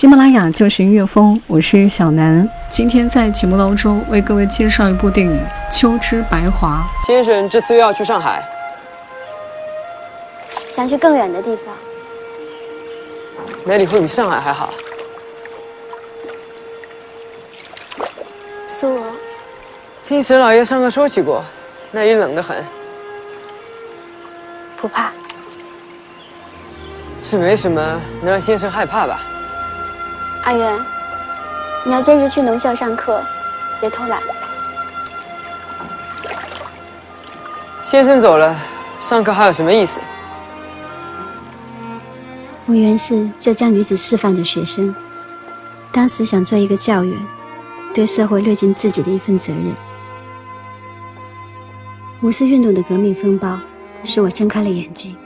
[0.00, 2.48] 喜马拉雅就是音乐风，我是小南。
[2.70, 5.38] 今天在节目当中为各位介绍一部电影
[5.70, 6.82] 《秋之白华》。
[7.06, 8.42] 先生这次又要去上海，
[10.70, 11.74] 想去更远的地方。
[13.64, 14.72] 哪里会比上海还好？
[18.66, 19.02] 苏俄，
[20.02, 21.44] 听沈老爷上课说起过，
[21.90, 22.56] 那里冷得很。
[24.80, 25.12] 不怕，
[27.22, 29.20] 是没什么能让先生害怕吧？
[30.42, 30.80] 阿元，
[31.84, 33.22] 你要坚持去农校上课，
[33.80, 34.22] 别偷懒。
[37.82, 38.56] 先生走了，
[39.00, 40.00] 上课还有什么意思？
[42.66, 44.94] 我原是浙江女子师范的学生，
[45.90, 47.18] 当时想做一个教员，
[47.92, 49.74] 对社会略尽自己的一份责任。
[52.22, 53.58] 五四运动的革命风暴
[54.04, 55.16] 使我睁开了眼睛。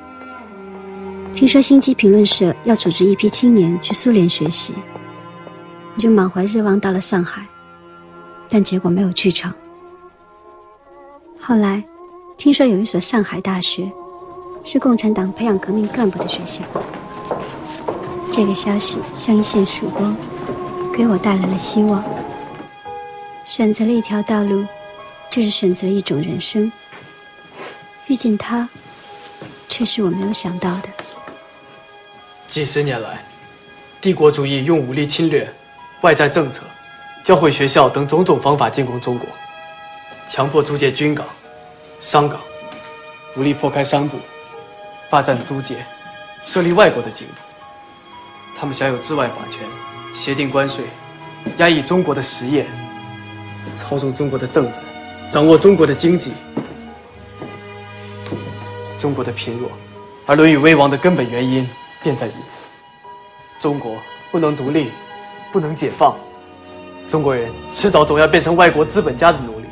[1.35, 5.04] 听说星际评论社要组织一批青年去苏联学习，我
[5.95, 7.47] 我就满怀热望到了上海，
[8.49, 9.53] 但结果没有去成。
[11.39, 11.85] 后来，
[12.37, 13.91] 听说有一所上海大学，
[14.65, 16.65] 是共产党培养革命干部的学校。
[18.33, 20.17] 这个消息像一线曙光，
[20.93, 22.03] 给我带来了希望。
[23.45, 24.67] 选择了一条道路，
[25.31, 26.73] 就是选择一种人生。
[28.09, 28.69] 遇见他，
[29.69, 30.89] 却是我没有想到的。
[32.49, 33.25] 几十年来，
[34.01, 35.53] 帝国主义用武力侵略、
[36.05, 36.65] 外在政策、
[37.25, 39.27] 教会学校等种种方法进攻中国，
[40.29, 41.27] 强迫租界军港、
[41.99, 42.39] 商港，
[43.39, 44.19] 武力破开商埠，
[45.09, 45.77] 霸占租界，
[46.45, 47.27] 设立外国的警。
[48.55, 49.61] 他们享有治外法权，
[50.15, 50.85] 协定关税，
[51.57, 52.67] 压抑中国的实业，
[53.75, 54.83] 操纵中国的政治，
[55.31, 56.35] 掌握中国的经济。
[58.99, 59.71] 中国的贫弱，
[60.27, 61.67] 而沦于危亡的根本原因
[62.03, 62.65] 便在于此。
[63.59, 63.97] 中国
[64.31, 64.91] 不能独立，
[65.55, 66.17] 不能解放，
[67.09, 69.67] 中国人迟早总要变成外国资本家的奴隶。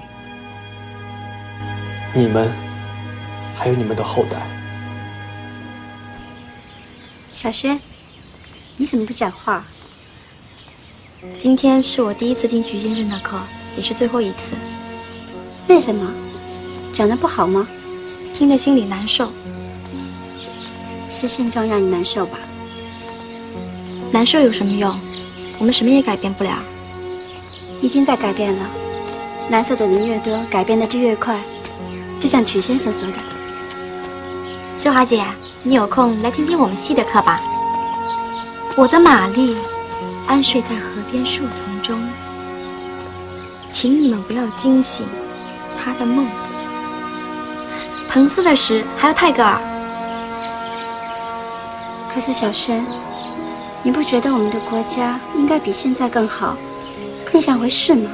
[2.15, 2.49] 你们，
[3.57, 4.41] 还有你们的后代。
[7.33, 7.81] 小轩。
[8.77, 9.65] 你怎么不讲话？
[11.37, 13.37] 今天是我第一次听徐先生的课，
[13.75, 14.55] 也是最后一次。
[15.67, 16.13] 为什么？
[16.93, 17.67] 讲的不好吗？
[18.33, 19.33] 听得心里难受。
[21.09, 22.39] 是现状让你难受吧？
[24.13, 24.97] 难受有什么用？
[25.59, 26.59] 我们什么也改变不了。
[27.81, 28.65] 已经在改变了。
[29.49, 31.39] 难受的人越多，改变的就越快。
[32.21, 33.19] 就像曲先生说的。
[34.79, 35.25] 秀华姐，
[35.63, 37.41] 你有空来听听我们系的课吧。
[38.77, 39.57] 我的玛丽
[40.27, 42.01] 安睡在河边树丛中，
[43.69, 45.07] 请你们不要惊醒
[45.77, 46.27] 她的梦。
[48.09, 49.61] 彭斯的诗还有泰戈尔。
[52.15, 52.85] 可是小轩，
[53.85, 56.57] 你不觉得我们的国家应该比现在更好，
[57.31, 58.11] 更像回事吗？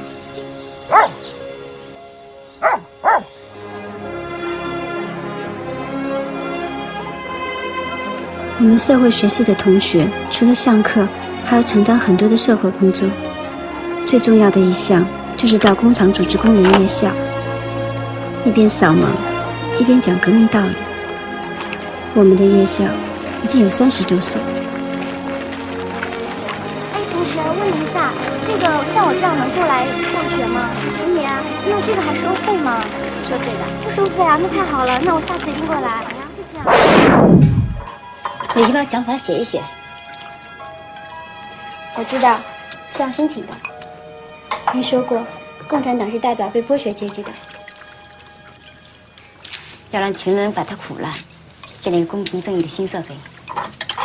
[8.57, 11.07] 我们社会学系的同学，除了上课，
[11.45, 13.07] 还要承担很多的社会工作。
[14.03, 15.05] 最重要的一项
[15.37, 17.09] 就是到工厂组织工人夜校，
[18.43, 19.05] 一边扫盲，
[19.79, 20.73] 一边讲革命道理。
[22.15, 22.83] 我们的夜校
[23.43, 24.41] 已经有三十多所。
[28.49, 30.73] 这个像我这样能过来上学吗？
[30.97, 31.39] 可以啊。
[31.69, 32.83] 那这个还收费吗？
[33.23, 33.61] 收费的。
[33.83, 34.99] 不收费啊，那太好了。
[35.03, 36.03] 那我下次一定过来。
[36.33, 36.65] 谢谢啊。
[38.55, 39.61] 你把想法写一写。
[41.95, 42.39] 我知道，
[42.91, 43.53] 是要申请的。
[44.73, 45.23] 你说过，
[45.67, 47.31] 共产党是代表被剥削阶级的，
[49.91, 51.13] 要让穷人把他苦难，
[51.77, 53.15] 建立公平正义的新社会。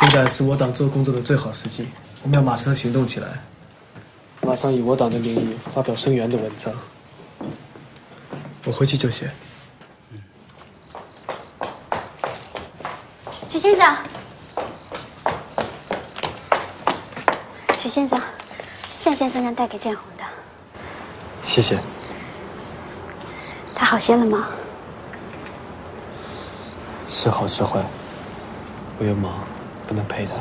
[0.00, 1.88] 现在是我党做工作的最好时机，
[2.22, 3.28] 我们要马上行动起来，
[4.44, 6.72] 马上以我党的名义发表声援的文章。
[8.66, 9.30] 我回去就写。
[13.48, 13.96] 曲先生。
[17.76, 18.20] 曲先生，
[18.96, 20.24] 夏先生让带给建红的。
[21.44, 21.78] 谢谢。
[23.74, 24.48] 他好些了吗？
[27.08, 27.84] 是好是坏，
[28.98, 29.40] 我有忙，
[29.86, 30.32] 不能陪他。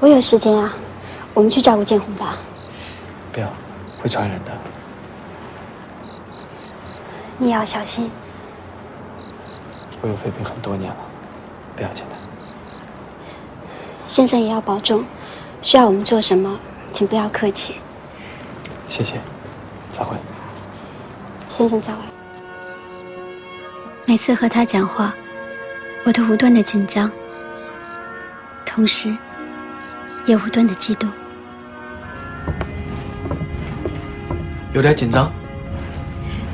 [0.00, 0.74] 我有时间啊，
[1.32, 2.36] 我们去照顾建红吧。
[3.32, 3.48] 不要，
[4.00, 4.52] 会传染的。
[7.38, 8.10] 你要小心。
[10.02, 10.96] 我有肺病很多年了，
[11.76, 12.16] 不要紧的。
[14.08, 15.04] 先生也要保重，
[15.62, 16.58] 需要我们做什么，
[16.92, 17.76] 请不要客气。
[18.88, 19.20] 谢谢，
[19.92, 20.16] 再会。
[21.48, 22.00] 先生再会。
[24.06, 25.14] 每次和他讲话，
[26.04, 27.10] 我都无端的紧张，
[28.66, 29.16] 同时
[30.26, 31.08] 也无端的激动。
[34.80, 35.30] 有点紧张。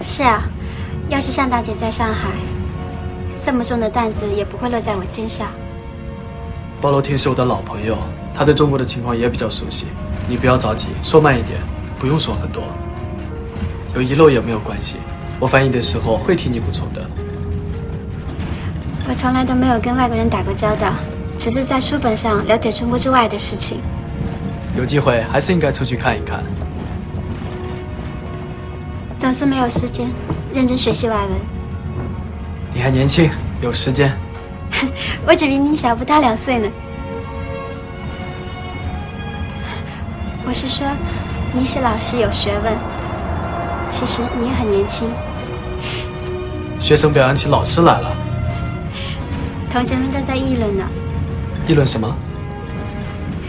[0.00, 0.42] 是啊，
[1.08, 2.30] 要是向大姐在上海，
[3.32, 5.46] 这么重的担子也不会落在我肩上。
[6.80, 7.96] 包罗天是我的老朋友，
[8.34, 9.86] 他对中国的情况也比较熟悉。
[10.28, 11.60] 你不要着急，说慢一点，
[12.00, 12.64] 不用说很多，
[13.94, 14.96] 有遗漏也没有关系。
[15.38, 17.08] 我翻译的时候会替你补充的。
[19.08, 20.92] 我从来都没有跟外国人打过交道，
[21.38, 23.80] 只是在书本上了解中国之外的事情。
[24.76, 26.42] 有机会还是应该出去看一看。
[29.16, 30.08] 总是没有时间
[30.52, 31.30] 认真学习外文。
[32.72, 33.30] 你还年轻，
[33.62, 34.12] 有时间。
[35.26, 36.68] 我只比你小不到两岁呢。
[40.46, 40.86] 我是说，
[41.54, 42.72] 你是老师有学问，
[43.88, 45.08] 其实你也很年轻。
[46.78, 48.14] 学生表扬起老师来了，
[49.70, 50.84] 同学们都在议论呢。
[51.66, 52.14] 议论什么？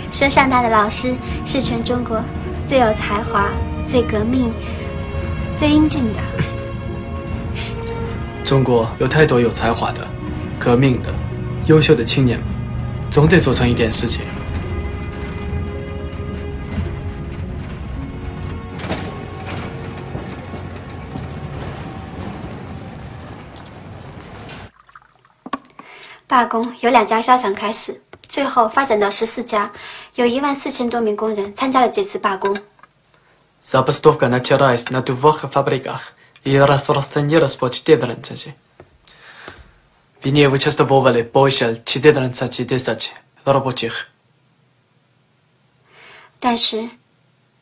[0.10, 2.22] 说上大的老师是全中国
[2.66, 3.50] 最有才华、
[3.86, 4.52] 最革命、
[5.58, 6.20] 最英俊的。
[8.44, 10.08] 中国有太多有才华的、
[10.60, 11.12] 革命的、
[11.66, 12.40] 优秀的青年，
[13.10, 14.22] 总得做成一点事情。
[26.28, 29.72] 罢工由两家纱厂开始，最后发展到十四家，
[30.16, 32.56] 有一万四千多名工人参加了这次罢工。
[33.67, 36.15] Забастовка началась на двух фабриках
[36.45, 38.55] и распространилась по 14.
[40.21, 43.13] В ней участвовали больше 14 тысяч
[43.45, 44.09] рабочих.
[46.41, 46.91] 但是，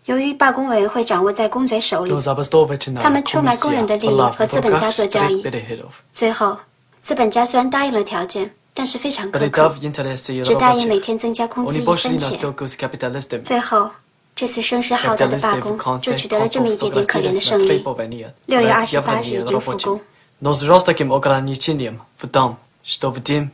[0.06, 5.42] 由于罢工委员会掌握在公贼手里 До，забастовочная 他们出卖工人的利益 была 和 в 资本家 руках 做交易。
[5.42, 5.90] стройпеределов.
[6.12, 6.56] 最后，
[7.02, 11.02] 资本家虽然答应了条件，但是非常苛 Передав 刻， интересы 只答应每 рабочих.
[11.04, 12.40] 天增加工资 Они 一 пошли 分 на 钱。
[12.40, 13.42] сделку с капиталистами.
[13.42, 13.90] 最后，
[14.34, 17.68] 这次声势浩大的罢 Капиталисты 工 в конце 就取得了这么一 концов 点点可怜的 согласились 胜 на 利。
[17.68, 19.84] требования 6月 проект 28日 явления 已经复 рабочих.
[19.84, 20.00] 工。
[20.40, 23.50] Но с жестким ограничением в том, что в день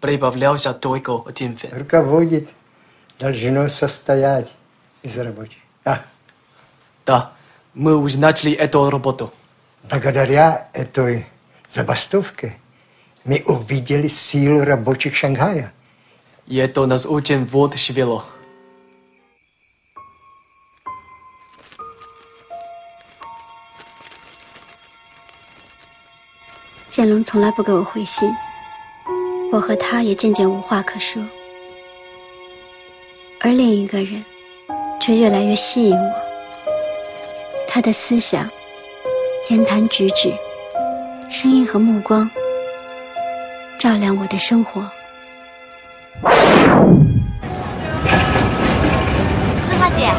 [0.00, 1.70] прибавлялся только один фен.
[1.72, 2.48] руководит
[3.18, 4.48] должно состоять
[5.02, 5.58] из рабочих.
[5.84, 6.04] А
[7.04, 7.32] Да,
[7.74, 9.32] мы уже начали эту работу.
[9.90, 11.26] благодаря этой
[11.68, 12.56] забастовке
[13.24, 15.72] мы увидели силу рабочих Шанхая.
[16.46, 18.24] И это нас очень воодушевило.
[26.93, 28.29] 建龙从来不给我回信，
[29.51, 31.23] 我和他也渐渐无话可说，
[33.41, 34.23] 而另一个人
[35.01, 36.13] 却越来越吸引我。
[37.67, 38.47] 他的思想、
[39.49, 40.31] 言谈举止、
[41.31, 42.29] 声音和目光，
[43.79, 44.87] 照亮我的生活。
[49.65, 50.11] 曾花姐，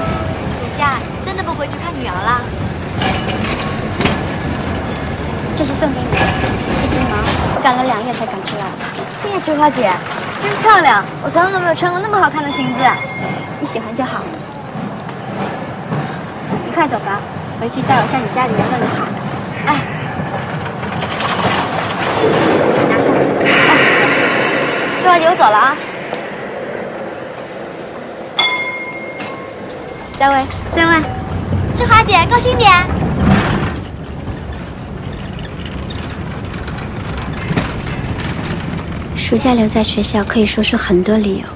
[0.51, 3.44] 暑假真的不回去看女儿了？
[5.57, 6.19] 这是送给你的，
[6.85, 7.17] 一只毛，
[7.55, 8.65] 我赶了两夜才赶出来。
[9.17, 9.89] 谢谢菊花姐，
[10.43, 11.05] 真漂亮！
[11.23, 12.85] 我从来都没有穿过那么好看的裙子。
[13.61, 14.25] 你喜欢就好。
[16.67, 17.21] 你快走吧，
[17.61, 19.07] 回去带我向你家里人问个好。
[19.67, 19.77] 哎，
[22.91, 23.13] 拿下。
[25.01, 25.77] 菊花姐，我走了啊。
[30.19, 30.45] 再会，
[30.75, 31.01] 再会。
[31.77, 32.71] 菊花姐，高兴点。
[39.25, 41.47] 暑假留在学校可以说出很多理由，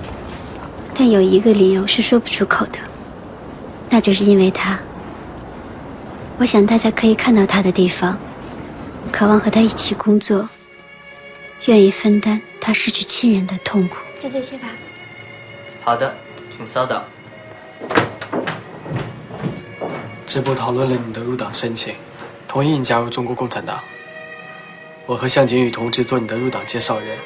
[0.94, 2.78] 但有一个理由是说不出口的，
[3.90, 4.78] 那就是因为他。
[6.38, 8.18] 我想待在可以看到他的地方，
[9.12, 10.48] 渴望和他一起工作，
[11.66, 13.98] 愿意分担他失去亲人的痛苦。
[14.18, 14.68] 就这些吧。
[15.84, 16.14] 好的，
[16.56, 17.04] 请稍等。
[20.24, 21.94] 支部讨论了你的入党申请，
[22.48, 23.78] 同意你加入中国共产党。
[25.04, 27.18] 我和向景宇同志做你的入党介绍人，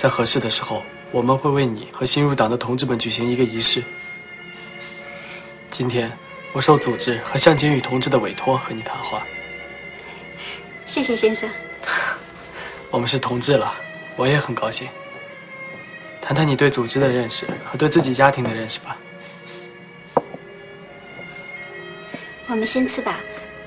[0.00, 3.84] 在合适的时候，我们会为你和新入党的同志们举行一个仪式。
[5.68, 6.10] 今天，
[6.54, 9.22] 我受组织和向景宇同志的委托和你谈话。
[10.86, 11.50] 谢谢先生。
[12.90, 13.74] 我们是同志了，
[14.16, 14.88] 我也很高兴。
[16.18, 18.96] 谈谈你对组织的认识和对自己家庭的认识吧。
[22.46, 23.20] 我们先吃吧，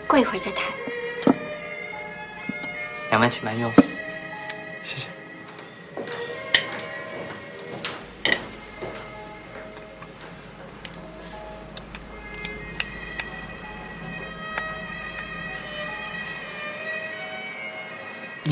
[0.07, 0.73] 过一会儿再谈。
[3.11, 3.71] 两位请慢用。
[4.81, 5.12] 谢谢。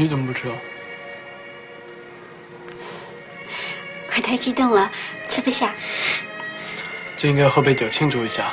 [0.02, 0.56] 你怎么不吃啊？
[4.08, 4.92] 我太激动了，
[5.30, 5.76] 吃不下。
[7.16, 8.52] 就应该喝杯酒庆祝一下。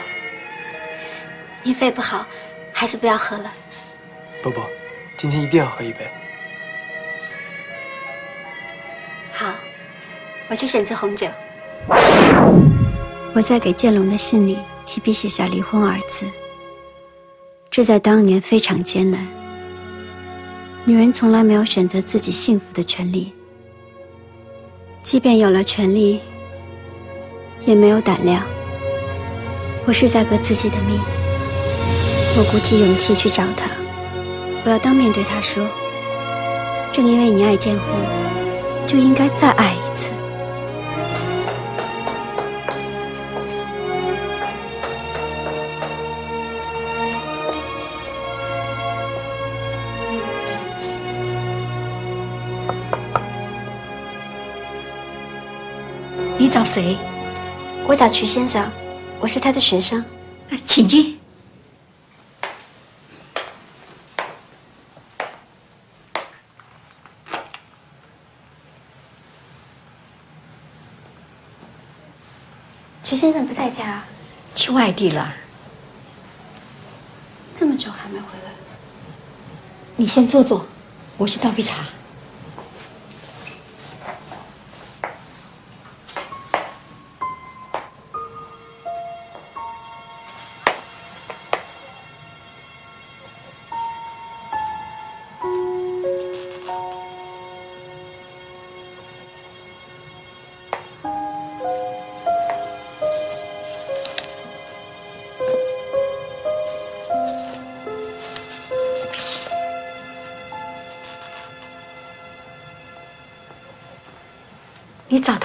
[1.62, 2.26] 你肺不好，
[2.70, 3.50] 还是不要喝了。
[4.42, 4.60] 不不，
[5.16, 6.06] 今天一定要喝一杯。
[9.32, 9.54] 好，
[10.48, 11.28] 我去选择红酒。
[13.32, 16.26] 我在给建龙的信里提笔写下“离婚”二字，
[17.70, 19.26] 这在当年非常艰难。
[20.88, 23.30] 女人从来没有选择自己幸福的权利，
[25.02, 26.18] 即便有了权利，
[27.66, 28.42] 也没有胆量。
[29.84, 30.98] 我是在革自己的命。
[32.38, 33.68] 我鼓起勇气去找他，
[34.64, 35.62] 我要当面对他说：
[36.90, 37.94] 正因为你爱建红，
[38.86, 40.10] 就应该再爱一次。
[56.68, 56.98] 谁？
[57.86, 58.70] 我找曲先生，
[59.18, 60.04] 我是他的学生。
[60.66, 61.18] 请进。
[73.02, 74.04] 曲先生不在家，
[74.54, 75.32] 去外地了。
[77.54, 78.52] 这么久还没回来。
[79.96, 80.66] 你先坐坐，
[81.16, 81.86] 我去倒杯茶。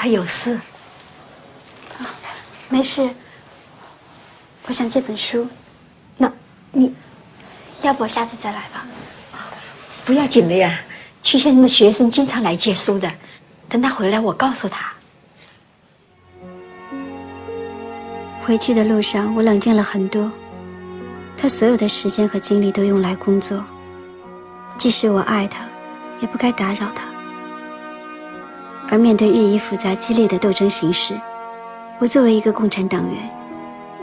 [0.04, 0.60] 他有事？
[2.68, 3.10] 没事。
[4.68, 5.48] 我想借本书。
[6.18, 6.30] 那，
[6.74, 6.94] 你，
[7.84, 8.86] 要不我下次再来吧？
[10.04, 10.78] 不要紧的呀，
[11.22, 13.10] 曲先生的学生经常来借书的。
[13.70, 14.92] 等他回来，我告诉他。
[18.44, 20.30] 回去的路上，我冷静了很多。
[21.38, 23.64] 他所有的时间和精力都用来工作，
[24.78, 25.64] 即使我爱他，
[26.20, 27.13] 也不该打扰他。
[28.94, 31.20] 而面对日益复杂激烈的斗争形势，
[31.98, 33.18] 我作为一个共产党员，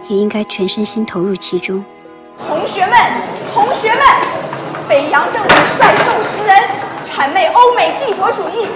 [0.08, 1.84] 也应该全身心投入其中。
[2.48, 2.98] 同学们，
[3.54, 4.00] 同学们，
[4.88, 6.56] 北洋政府率兽食人，
[7.06, 8.66] 谄媚欧美帝国主义，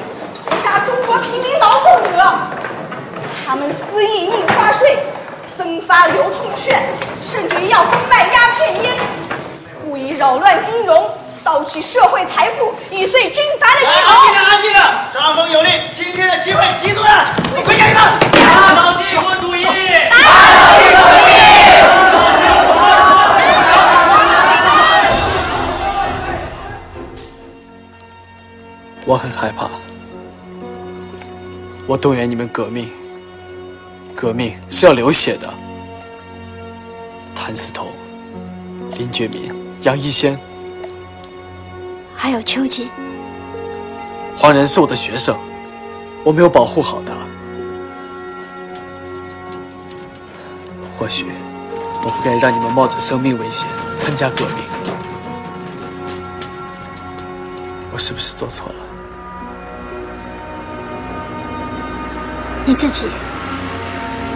[0.46, 2.16] 屠杀中国平民劳动者。
[3.44, 4.96] 他们肆意印花税，
[5.56, 6.80] 分发流通券，
[7.20, 8.94] 甚至于要贩卖鸦片烟，
[9.84, 11.10] 故意扰乱金融。
[11.44, 13.92] 盗取社会财富，以遂军阀的阴谋。
[13.92, 14.72] 安静安静
[15.12, 18.18] 张峰有令，今天的机会极多了，你回家去吧。
[18.32, 19.62] 打倒帝国主义！
[20.10, 21.36] 打倒帝国主义！
[29.04, 29.68] 我很害怕，
[31.86, 32.90] 我动员你们革命，
[34.16, 35.52] 革命是要流血的。
[37.34, 37.92] 谭嗣同、
[38.96, 40.40] 林觉民、杨一先。
[42.24, 42.88] 还有秋瑾，
[44.34, 45.38] 黄仁是我的学生，
[46.24, 47.12] 我没有保护好他。
[50.96, 51.26] 或许
[52.02, 54.64] 我不该让你们冒着生命危险参加革命。
[57.92, 58.74] 我是不是做错了？
[62.64, 63.06] 你自己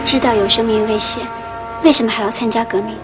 [0.04, 1.26] 知道有生命危险，
[1.83, 2.99] 为什么还要参加革命？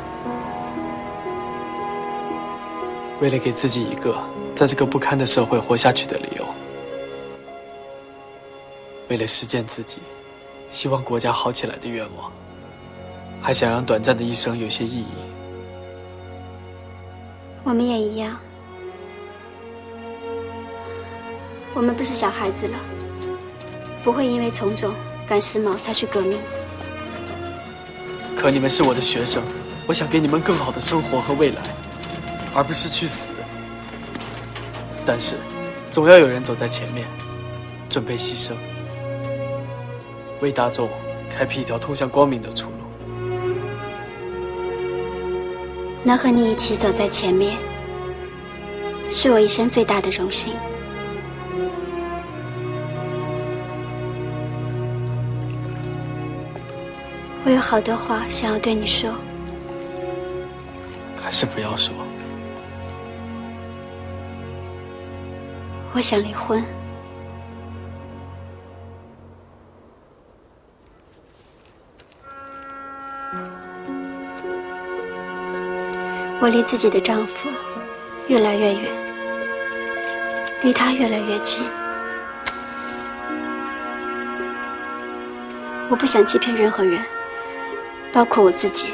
[3.23, 4.15] 为了给自己一个。
[4.55, 6.47] 在这个不堪的社会活下去的理由，
[9.09, 9.99] 为了实践自己
[10.69, 12.31] 希望国家好起来的愿望，
[13.43, 15.07] 还想让短暂的一生有些意义。
[17.65, 18.39] 我们也一样，
[21.75, 22.79] 我们不是小孩子了，
[24.05, 24.95] 不会因为从众
[25.27, 26.39] 赶时髦才去革命。
[28.37, 29.43] 可你们是我的学生，
[29.89, 31.63] 我想给你们更好的生活和未来，
[32.55, 33.33] 而不是去死。
[35.07, 35.37] 但是，
[35.91, 37.07] 总要有人走在前面，
[37.91, 38.55] 准备牺牲。
[40.41, 40.89] 为大众
[41.31, 42.75] 开辟一条通向光明的出路。
[46.03, 47.59] 能和你一起走在前面，
[49.09, 50.55] 是我一生最大的荣幸。
[57.45, 59.15] 我有好多话想要对你说，
[61.23, 61.95] 还是不要说。
[65.95, 66.61] 我想离婚。
[76.41, 77.49] 我离自己的丈夫
[78.27, 78.83] 越来越远，
[80.65, 81.65] 离他越来越近。
[85.89, 87.01] 我不想欺骗任何人，
[88.13, 88.93] 包括我自己。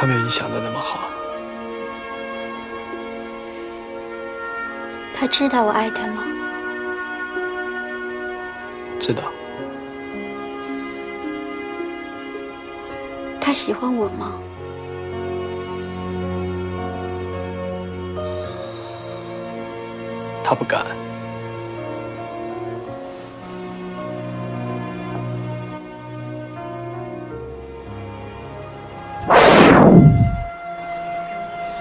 [0.00, 1.10] 他没有你想的那么好。
[5.12, 6.22] 他知道我爱他吗？
[9.00, 9.24] 知道。
[13.40, 14.34] 他喜欢我吗？
[20.44, 20.86] 他不敢。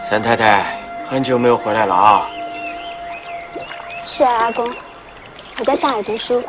[0.10, 0.64] 三太太
[1.04, 2.30] 很久没有回来了啊！
[4.06, 4.74] 是啊，阿公，
[5.60, 6.42] 我在上海读书。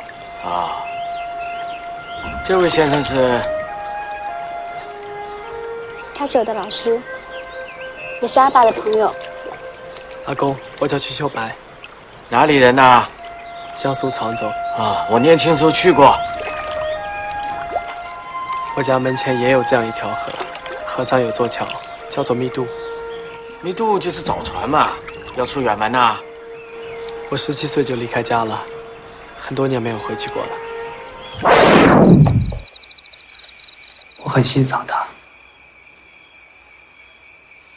[0.44, 0.78] 啊，
[2.44, 3.40] 这位先生是？
[6.14, 7.00] 他是我的老师，
[8.22, 9.12] 也是阿爸的朋友。
[10.26, 11.52] 阿公，我叫瞿秋白，
[12.28, 13.08] 哪里人呐？
[13.74, 14.46] 江苏常州。
[14.76, 16.14] 啊，我年轻时候去过。
[18.76, 20.30] 我家门前也有这样一条河，
[20.86, 21.66] 河上有座桥，
[22.08, 22.64] 叫做密渡。
[23.60, 24.92] 密渡就是早船嘛，
[25.36, 26.16] 要出远门呐。
[27.28, 28.64] 我十七岁就离开家了，
[29.36, 30.50] 很多年没有回去过了。
[34.18, 35.08] 我很欣赏他，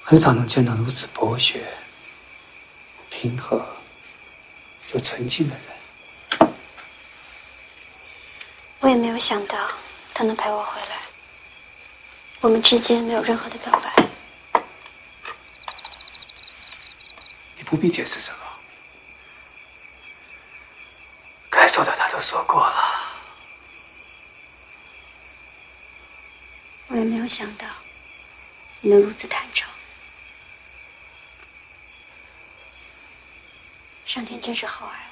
[0.04, 1.64] 很少能见到如此博学、
[3.10, 3.66] 平和
[4.94, 6.54] 又纯净的人。
[8.82, 9.58] 我也没有想到
[10.14, 10.96] 他能陪我回来，
[12.42, 14.11] 我们之间没有任何的表白。
[17.72, 18.40] 不必解释什么，
[21.50, 23.00] 该说的他都说过了。
[26.88, 27.66] 我也没有想到
[28.82, 29.70] 你能如此坦诚，
[34.06, 35.08] 上天真是厚爱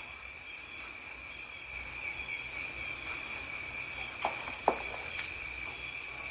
[4.65, 4.74] 我。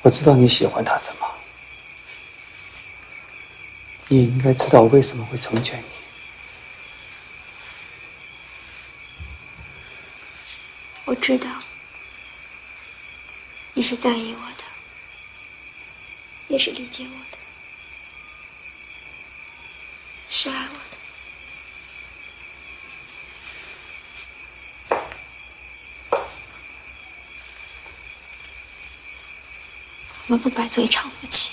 [0.02, 1.26] 我知道你喜欢他什么，
[4.08, 5.84] 你也应该知道我为什么会成全你。
[11.28, 11.50] 知道，
[13.74, 14.64] 你是在意我的，
[16.48, 17.36] 也是理解我的，
[20.30, 20.80] 是爱我的。
[30.28, 31.50] 我们不白做一场夫妻。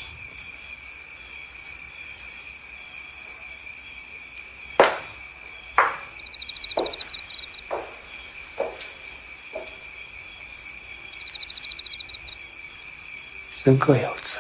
[13.66, 14.38] 人各有志，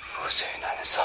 [0.00, 1.00] 覆水难收。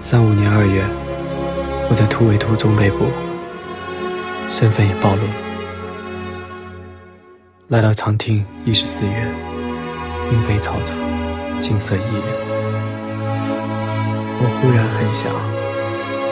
[0.00, 0.82] 三五年二月，
[1.88, 3.06] 我在突围途中被捕，
[4.50, 5.34] 身份也暴露了。
[7.68, 9.32] 来到长汀已是四月，
[10.32, 10.96] 莺飞草长，
[11.60, 12.48] 景色宜人。
[14.40, 15.32] 我忽然很想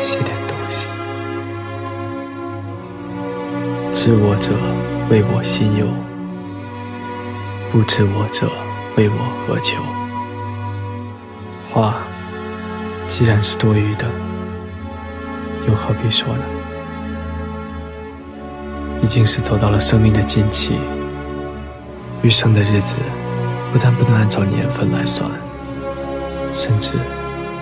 [0.00, 0.87] 写点东西。
[3.92, 4.52] 知我者，
[5.11, 5.87] 谓我心忧；
[7.70, 8.50] 不知我者，
[8.96, 9.82] 谓我何求。
[11.72, 11.96] 话
[13.06, 14.06] 既然是多余的，
[15.68, 16.42] 又何必说呢？
[19.02, 20.78] 已经是走到了生命的尽期，
[22.22, 22.96] 余生的日子
[23.72, 25.30] 不但不能按照年份来算，
[26.52, 26.92] 甚至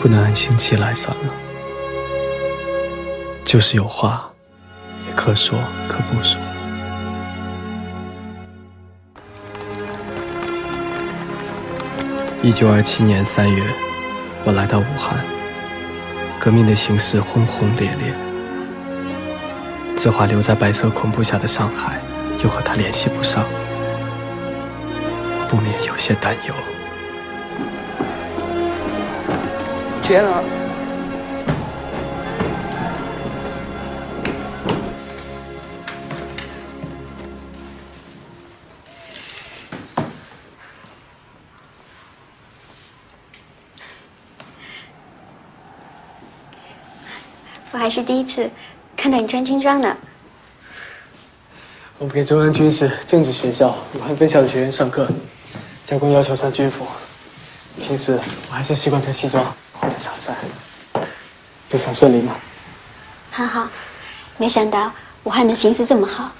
[0.00, 1.43] 不能按星期来算了。
[3.54, 4.28] 就是有话，
[5.06, 5.56] 也可说
[5.88, 6.40] 可不说。
[12.42, 13.62] 一九二七年三月，
[14.44, 15.24] 我来到武汉。
[16.40, 18.12] 革命的形势轰轰烈烈，
[19.96, 22.00] 志华留在白色恐怖下的上海，
[22.42, 23.44] 又和他联系不上。
[25.38, 26.54] 我不免有些担忧。
[30.02, 30.42] 天啊！
[47.94, 48.50] 是第一次
[48.96, 49.96] 看到你穿军装呢。
[51.98, 55.08] 我们给中央军事政治学校武汉分校的学员上课，
[55.86, 56.84] 教官要求穿军服。
[57.78, 58.18] 平时
[58.50, 60.36] 我还是习惯穿西装或者长衫。
[61.70, 62.34] 路上顺利吗？
[63.30, 63.68] 很好，
[64.38, 66.32] 没想到武汉的形势这么好。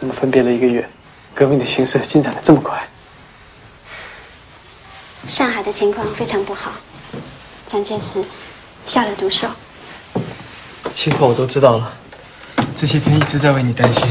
[0.00, 0.86] 我们分别了一个月，
[1.34, 2.86] 革命的形势进展的这么快。
[5.26, 6.72] 上海的情况非常不好，
[7.66, 8.22] 蒋介石
[8.84, 9.48] 下了毒手。
[10.94, 11.92] 情况我都知道了，
[12.76, 14.06] 这些天一直在为你担心，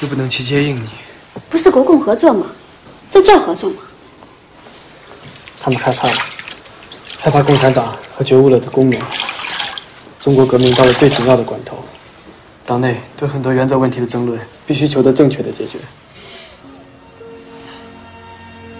[0.00, 0.88] 又不能去接应你。
[1.48, 2.46] 不是国共合作吗？
[3.10, 3.76] 这叫合作吗？
[5.58, 6.14] 他们害怕了，
[7.18, 9.00] 害怕共产党和觉悟了的工人。
[10.20, 11.84] 中国革命到了最紧要的关头，
[12.64, 15.78] 党内对很多原则问题的争论必须求得正确的解决。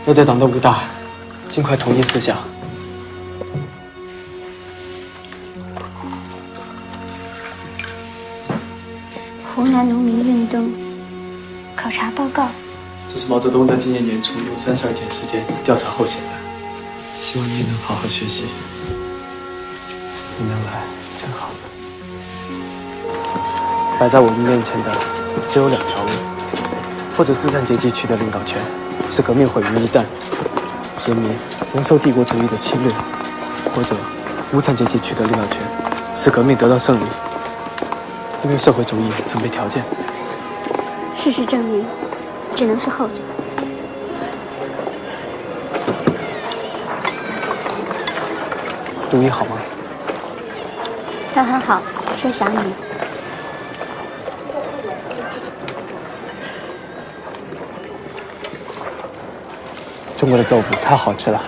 [0.06, 0.84] 要在党的五大
[1.48, 2.36] 尽快统一思想。
[9.56, 10.70] 湖南农民运动
[11.74, 12.46] 考察报告，
[13.08, 16.26] 这是毛泽东在今年年初用三十二天时间调查后写的。
[17.16, 18.44] 希望你也能好好学习。
[20.38, 20.82] 你能来
[21.16, 21.48] 真好。
[23.98, 24.92] 摆在我们面前的
[25.46, 26.10] 只有两条路：
[27.16, 28.60] 或者资产阶级取得领导权，
[29.06, 30.04] 使革命毁于一旦，
[31.06, 31.30] 人民
[31.74, 32.92] 仍受帝国主义的侵略；
[33.74, 33.96] 或者
[34.52, 35.62] 无产阶级取得领导权，
[36.14, 37.04] 使革命得到胜利。
[38.44, 39.82] 因为社会主义准备条件。
[41.16, 41.84] 事实证明，
[42.54, 43.14] 只能是后者。
[49.10, 49.56] 杜一好吗？
[51.32, 51.82] 他很好，
[52.16, 52.72] 说想你。
[60.16, 61.42] 中国的豆腐太好吃了，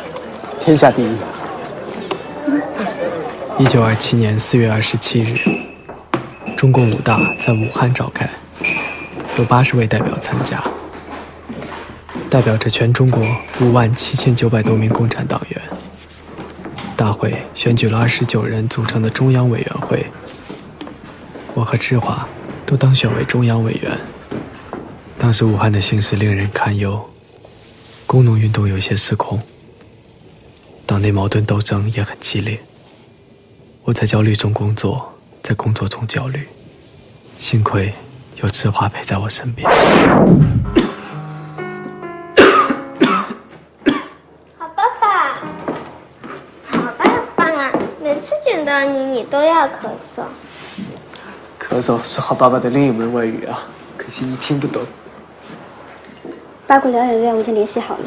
[0.61, 1.17] 天下第一。
[3.59, 5.37] 一九二七年四月二十七日，
[6.59, 8.29] 中共五大在武汉召开，
[9.39, 10.61] 有八十位代表参加，
[12.29, 13.25] 代表着全中国
[13.61, 15.63] 五万七千九百多名共产党员。
[16.97, 20.05] 大会选举了二十九人组成的中央委员会，
[21.55, 22.27] 我和志华
[22.67, 23.97] 都当选为中央委员。
[25.17, 27.09] 当时武汉的形势令人堪忧，
[28.05, 29.41] 工农运动有些失控，
[30.85, 32.59] 党内矛盾斗争也很激烈。
[33.85, 35.18] 我在焦虑中工作，
[35.49, 36.47] 在工作中焦虑，
[37.39, 37.91] 幸亏
[38.43, 39.67] 有志华陪在我身边
[44.59, 44.77] 爸爸
[47.35, 48.35] 爸爸每次。
[48.45, 50.25] 见到你，你都要咳嗽。
[51.59, 53.63] 咳嗽是好爸爸的另一门外语啊，
[53.97, 54.83] 可惜你听不懂。
[56.67, 58.05] 八股疗养院我已经联系好了，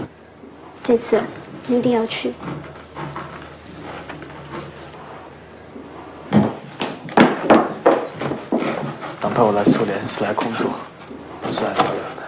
[0.83, 1.19] 这次
[1.65, 2.33] 你一定要去。
[9.43, 10.69] 我来苏联是来工作，
[11.41, 12.21] 不是来疗养的。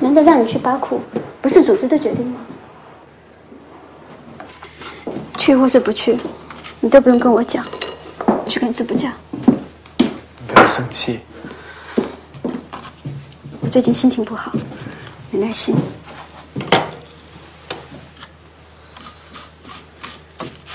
[0.00, 1.00] 难道让你去巴库，
[1.40, 2.40] 不是组织的决定吗？
[5.38, 6.18] 去或是不去，
[6.80, 7.66] 你都不用跟我讲，
[8.46, 9.12] 去跟字部讲。
[9.36, 9.42] 你
[10.46, 11.18] 不要生气。
[13.60, 14.52] 我最近心情不好，
[15.30, 15.74] 没耐心。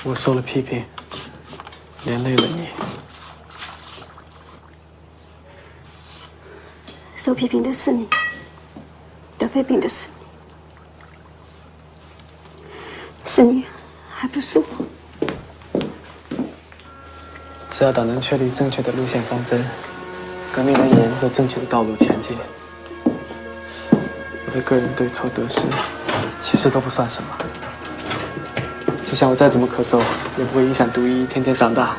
[0.03, 0.83] 我受了批评，
[2.05, 2.66] 连累了你。
[7.27, 8.07] 受批评的是你，
[9.37, 10.21] 得肺病的是你，
[13.25, 13.65] 是你。
[14.09, 14.65] 还不是我。
[17.69, 19.61] 只要党能确立正确的路线方针，
[20.53, 22.37] 革命能沿着正确的道路前进，
[23.91, 25.65] 我的个人对错得失，
[26.39, 27.37] 其实都不算什么。
[29.05, 30.01] 就像我再怎么咳嗽，
[30.37, 31.97] 也不会影响独一天天长大。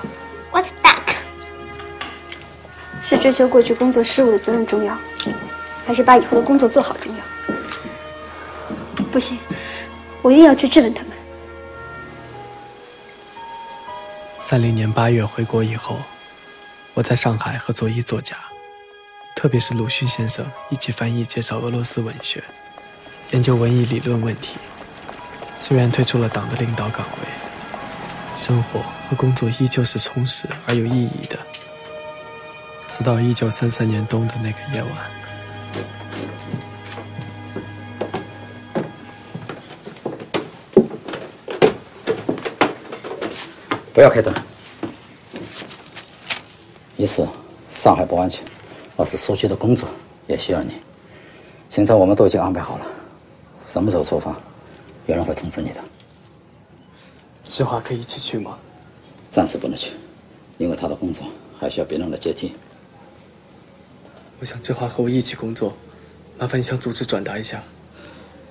[3.08, 4.94] 是追求过去工作失误的责任重要，
[5.86, 7.24] 还是把以后的工作做好重要？
[9.10, 9.38] 不行，
[10.20, 11.12] 我一定要去质问他们。
[14.38, 15.98] 三零年八月回国以后，
[16.92, 18.36] 我在上海和左一作家，
[19.34, 22.44] 特别是鲁迅先生一起翻译介绍俄罗斯文学，
[23.30, 24.58] 研究文艺理论问题。
[25.58, 27.28] 虽然退出了党的领导岗位，
[28.34, 31.38] 生活和工作依旧是充实而有意义的。
[32.88, 34.90] 直到一九三三年冬的那个夜晚。
[43.92, 44.34] 不要开灯。
[46.96, 47.24] 一是
[47.70, 48.42] 上海不安全，
[48.96, 49.88] 二是苏区的工作
[50.26, 50.74] 也需要你。
[51.68, 52.86] 行程我们都已经安排好了，
[53.68, 54.34] 什么时候出发，
[55.06, 55.84] 有人会通知你的。
[57.44, 58.58] 志华可以一起去吗？
[59.30, 59.92] 暂时不能去，
[60.56, 61.26] 因为他的工作
[61.60, 62.56] 还需要别人来接替。
[64.40, 65.72] 我想志华和我一起工作，
[66.38, 67.60] 麻烦你向组织转达一下。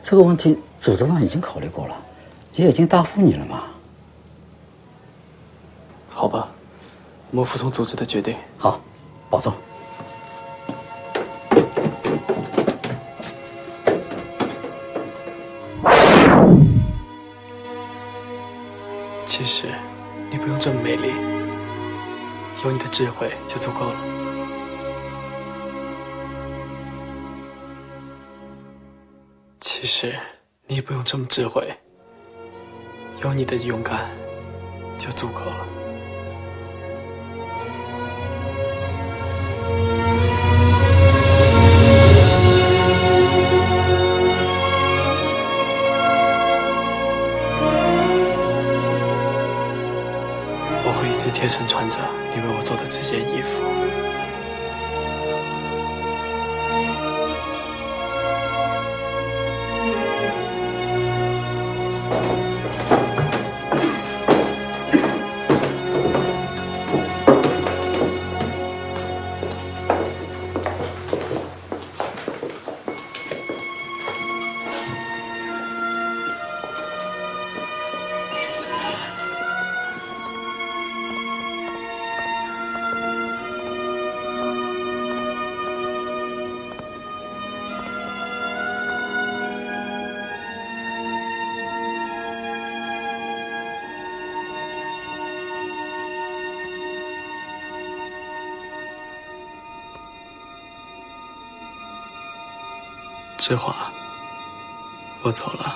[0.03, 1.95] 这个问题组织上已经考虑过了，
[2.55, 3.63] 也已经答复你了嘛。
[6.09, 6.49] 好吧，
[7.31, 8.35] 我们服从组织的决定。
[8.57, 8.81] 好，
[9.29, 9.53] 保重。
[19.25, 19.67] 其实，
[20.29, 21.13] 你不用这么美丽，
[22.65, 24.36] 有你的智慧就足够了。
[29.87, 30.13] 其实，
[30.65, 31.65] 你也不用这么智慧，
[33.23, 34.09] 有你的勇敢
[34.97, 35.65] 就足够了。
[50.83, 51.97] 我会一直贴身穿着
[52.35, 53.86] 你为我做的这件衣服。
[103.47, 103.89] 志华，
[105.23, 105.73] 我走了。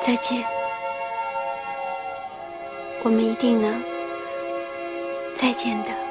[0.00, 0.44] 再见，
[3.02, 3.82] 我们一定能
[5.34, 6.07] 再见的。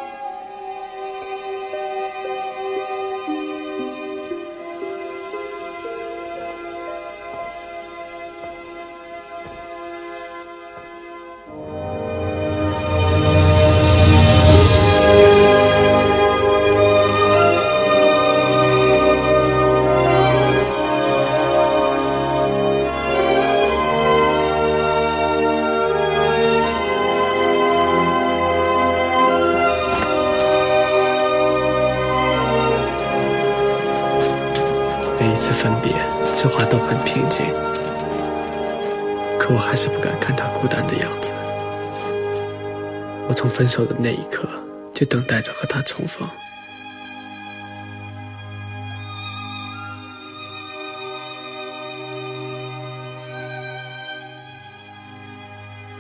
[43.68, 44.48] 分手的那一刻
[44.94, 46.26] 就等待着和他重逢。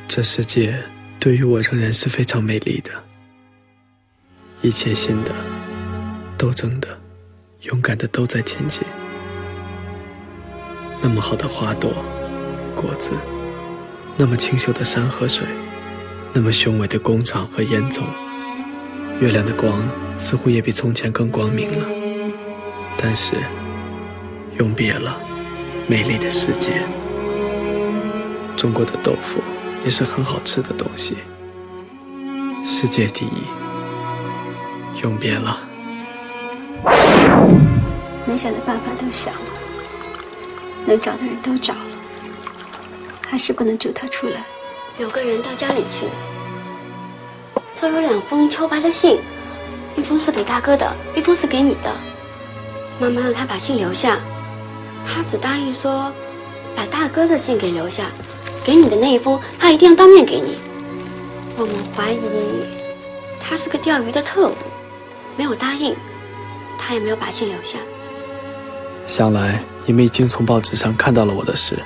[0.08, 0.82] 这世界
[1.20, 2.92] 对于我仍然是非常美丽的，
[4.62, 5.36] 一切新的、
[6.38, 6.98] 斗争的、
[7.64, 8.82] 勇敢的都在前进。
[11.02, 11.92] 那么好的花朵、
[12.74, 13.12] 果子，
[14.16, 15.46] 那么清秀的山河水，
[16.34, 18.02] 那么雄伟的工厂和烟囱，
[19.20, 19.82] 月亮的光
[20.16, 21.88] 似乎也比从前更光明了。
[22.98, 23.36] 但是，
[24.60, 25.20] 永别了，
[25.88, 26.84] 美丽的世界。
[28.56, 29.40] 中国的豆腐
[29.84, 31.18] 也是很好吃的东西。
[32.64, 33.44] 世界第一，
[35.02, 35.60] 永别了。
[38.26, 39.40] 能想的办法都想了，
[40.86, 41.82] 能找的人都找了，
[43.28, 44.44] 还是不能救他出来。
[45.00, 46.08] 有个人到家里去，
[47.76, 49.20] 说有两封秋白的信，
[49.96, 51.96] 一封是给大哥的，一封是给你的。
[53.00, 54.18] 妈妈让他把信留下，
[55.06, 56.12] 他只答应说
[56.76, 58.06] 把大哥的信给留下，
[58.66, 60.58] 给你的那一封他一定要当面给你。
[61.58, 62.20] 我们怀疑
[63.40, 64.56] 他是个钓鱼的特务，
[65.38, 65.96] 没有答应，
[66.76, 67.78] 他也没有把信留下。
[69.06, 71.78] 想来你们已经从报纸上看到了我的事，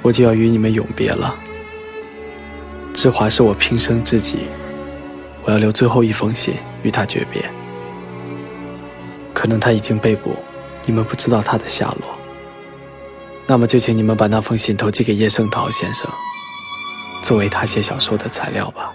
[0.00, 1.34] 我就要与你们永别了。
[3.00, 4.48] 志华是我平生知己，
[5.44, 7.48] 我要留最后一封信与他诀别。
[9.32, 10.34] 可能他已经被捕，
[10.84, 12.18] 你们不知道他的下落。
[13.46, 16.10] 那么就请你们把那封信投寄给叶圣陶先生，
[17.22, 18.92] 作为他写小说的材料吧。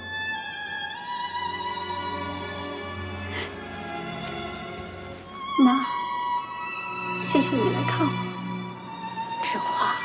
[5.59, 5.85] 妈
[7.21, 8.11] 谢谢你来看我。
[9.41, 9.95] 志华，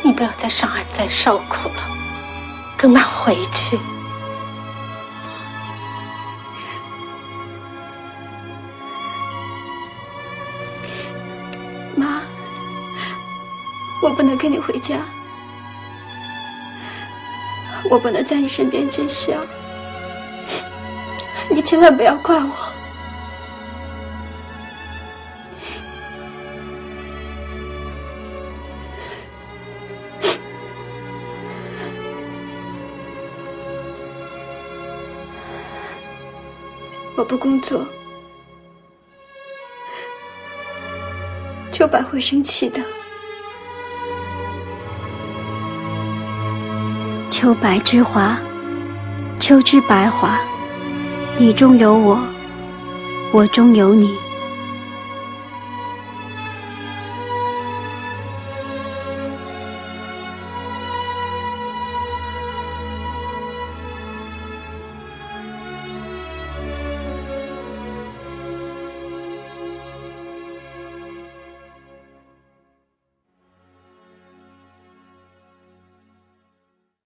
[0.00, 1.99] 你不要在上海再受苦了，
[2.80, 3.78] 跟妈回去。
[11.94, 12.22] 妈，
[14.02, 14.96] 我不能跟你回家，
[17.90, 19.34] 我不能在你身边尽孝，
[21.50, 22.79] 你千万不要怪我。
[37.20, 37.86] 我不工作，
[41.70, 42.80] 秋白会生气的。
[47.30, 48.38] 秋白之华，
[49.38, 50.40] 秋之白华，
[51.36, 52.18] 你中有我，
[53.32, 54.16] 我中有你。